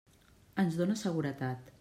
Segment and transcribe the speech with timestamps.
[0.63, 1.71] Ens dóna seguretat.